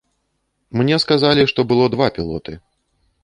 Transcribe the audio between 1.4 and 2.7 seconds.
што было два пілоты.